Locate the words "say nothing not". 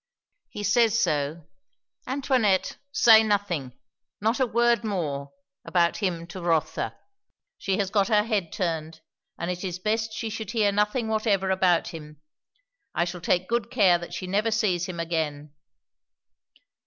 2.91-4.39